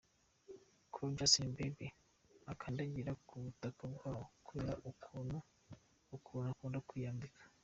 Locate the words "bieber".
1.57-1.93